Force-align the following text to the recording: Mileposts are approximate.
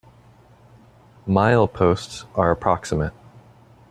Mileposts 1.27 2.25
are 2.35 2.49
approximate. 2.49 3.13